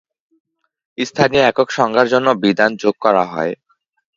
[0.97, 3.53] স্থানীয় একক সংজ্ঞার জন্য বিধান যোগ করা হয়।